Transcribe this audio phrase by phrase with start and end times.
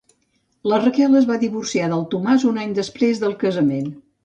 [0.71, 3.97] La Raquel es va divorciar del Tomàs un any després del casament.